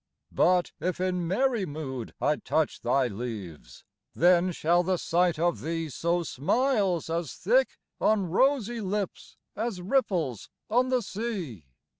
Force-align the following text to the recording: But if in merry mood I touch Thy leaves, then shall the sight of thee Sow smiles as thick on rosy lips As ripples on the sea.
But 0.31 0.71
if 0.79 0.99
in 0.99 1.27
merry 1.27 1.63
mood 1.63 2.15
I 2.19 2.37
touch 2.37 2.81
Thy 2.81 3.05
leaves, 3.07 3.85
then 4.15 4.51
shall 4.51 4.81
the 4.81 4.97
sight 4.97 5.37
of 5.37 5.61
thee 5.61 5.89
Sow 5.89 6.23
smiles 6.23 7.07
as 7.07 7.35
thick 7.35 7.77
on 7.99 8.25
rosy 8.31 8.81
lips 8.81 9.37
As 9.55 9.79
ripples 9.79 10.49
on 10.71 10.89
the 10.89 11.03
sea. 11.03 11.67